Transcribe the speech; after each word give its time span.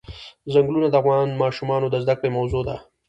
ځنګلونه 0.53 0.87
د 0.89 0.95
افغان 1.01 1.27
ماشومانو 1.41 1.87
د 1.89 1.95
زده 2.03 2.13
کړې 2.19 2.29
موضوع 2.37 2.61
ده. 2.69 2.77